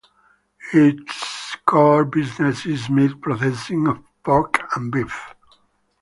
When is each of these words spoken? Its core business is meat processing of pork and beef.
Its 0.73 1.57
core 1.63 2.05
business 2.05 2.65
is 2.65 2.89
meat 2.89 3.21
processing 3.21 3.87
of 3.87 3.99
pork 4.23 4.61
and 4.75 4.91
beef. 4.91 5.35